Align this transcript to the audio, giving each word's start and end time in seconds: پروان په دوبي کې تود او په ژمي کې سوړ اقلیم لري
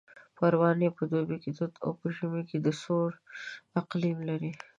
پروان 0.37 0.77
په 0.97 1.03
دوبي 1.11 1.37
کې 1.43 1.51
تود 1.57 1.73
او 1.83 1.91
په 1.99 2.07
ژمي 2.15 2.41
کې 2.49 2.57
سوړ 2.81 3.09
اقلیم 3.81 4.17
لري 4.29 4.51